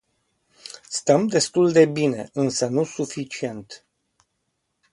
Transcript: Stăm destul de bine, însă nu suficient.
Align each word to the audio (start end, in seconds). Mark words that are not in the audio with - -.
Stăm 0.89 1.27
destul 1.27 1.71
de 1.71 1.85
bine, 1.85 2.29
însă 2.33 2.65
nu 2.67 2.83
suficient. 2.83 3.85